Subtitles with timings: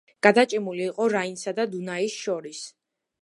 [0.27, 2.63] გადაჭიმული იყო რაინსა და დუნაის შორის.